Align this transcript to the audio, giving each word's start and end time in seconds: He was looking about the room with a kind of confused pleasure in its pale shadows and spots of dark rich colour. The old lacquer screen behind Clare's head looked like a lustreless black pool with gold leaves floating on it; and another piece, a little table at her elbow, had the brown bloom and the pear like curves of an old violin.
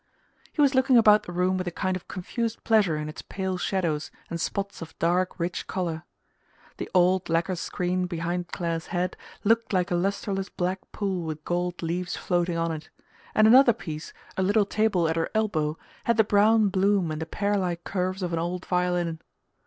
He 0.51 0.59
was 0.63 0.73
looking 0.73 0.97
about 0.97 1.21
the 1.21 1.31
room 1.31 1.57
with 1.59 1.67
a 1.67 1.71
kind 1.71 1.95
of 1.95 2.07
confused 2.07 2.63
pleasure 2.63 2.97
in 2.97 3.07
its 3.07 3.21
pale 3.21 3.55
shadows 3.59 4.09
and 4.31 4.41
spots 4.41 4.81
of 4.81 4.97
dark 4.97 5.39
rich 5.39 5.67
colour. 5.67 6.05
The 6.77 6.89
old 6.95 7.29
lacquer 7.29 7.55
screen 7.55 8.07
behind 8.07 8.47
Clare's 8.47 8.87
head 8.87 9.15
looked 9.43 9.73
like 9.73 9.91
a 9.91 9.95
lustreless 9.95 10.49
black 10.49 10.91
pool 10.91 11.21
with 11.21 11.45
gold 11.45 11.83
leaves 11.83 12.17
floating 12.17 12.57
on 12.57 12.71
it; 12.71 12.89
and 13.35 13.45
another 13.45 13.73
piece, 13.73 14.11
a 14.35 14.41
little 14.41 14.65
table 14.65 15.07
at 15.07 15.17
her 15.17 15.29
elbow, 15.35 15.77
had 16.05 16.17
the 16.17 16.23
brown 16.23 16.69
bloom 16.69 17.11
and 17.11 17.21
the 17.21 17.27
pear 17.27 17.55
like 17.55 17.83
curves 17.83 18.23
of 18.23 18.33
an 18.33 18.39
old 18.39 18.65
violin. 18.65 19.19